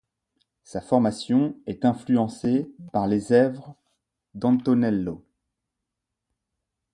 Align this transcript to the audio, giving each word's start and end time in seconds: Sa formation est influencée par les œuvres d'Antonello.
Sa 0.63 0.81
formation 0.81 1.55
est 1.67 1.85
influencée 1.85 2.71
par 2.91 3.05
les 3.05 3.31
œuvres 3.33 3.75
d'Antonello. 4.33 5.23